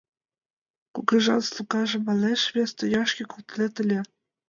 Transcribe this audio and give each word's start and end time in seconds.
Кугыжан 0.93 1.41
слугажым, 1.49 2.01
манеш, 2.07 2.41
вес 2.55 2.71
тӱняшке 2.77 3.23
колтынет 3.31 3.73
ыле! 3.83 3.99